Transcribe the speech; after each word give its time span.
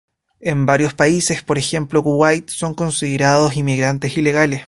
En 0.39 0.65
varios 0.65 0.95
países, 0.95 1.43
por 1.43 1.59
ejemplo 1.59 2.01
Kuwait, 2.01 2.49
son 2.49 2.73
considerados 2.73 3.55
inmigrantes 3.55 4.17
ilegales. 4.17 4.59